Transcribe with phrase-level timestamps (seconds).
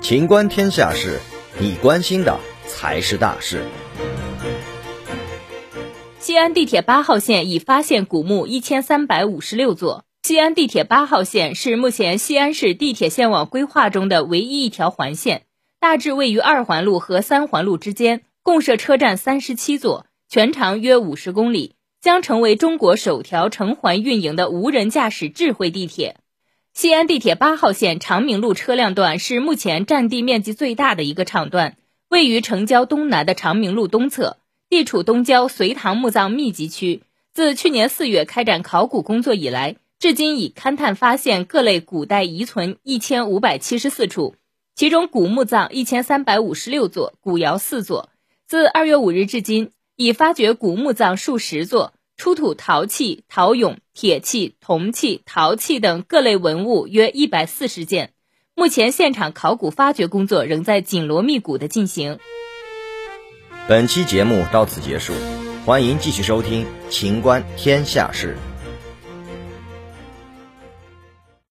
[0.00, 1.20] 情观天下事，
[1.60, 3.62] 你关心的才是大事。
[6.18, 10.04] 西安地铁八号线已发现古墓一千三百五十六座。
[10.22, 15.42] 西安地铁八号线是目前西安市地铁线网规划中的唯一一条环线，
[15.78, 26.16] 大致位于二环路和三环路之间，共设车站三十七座，全长约五十公里，将成为中国首条成环运营的无人驾驶智慧地铁。
[26.78, 31.76] 西安地铁八号线长明路车辆段是目前占地面积最大的一个场段，
[32.08, 34.36] 位于城郊东南的长明路东侧，
[34.68, 37.02] 地处东郊隋唐墓葬密集区。
[37.34, 44.36] 自去年四月开展考古工作以来，至今已勘探发现各类古代遗存一千五百七十四处，
[44.76, 48.08] 其中古墓葬一千三百五十六座，古窑四座。
[48.46, 51.94] 自二月五日至今，已发掘古墓葬数十座。
[52.18, 58.12] 出土陶器、陶俑、铁器、铜器、陶器等各类文物约一百四十件。
[58.56, 62.18] 目前现场考古发掘工作仍在紧锣密鼓的进行。
[63.68, 65.12] 本期节目到此结束，
[65.64, 68.36] 欢迎继续收听《秦观天下事》。